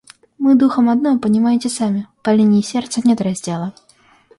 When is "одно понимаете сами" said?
0.89-2.07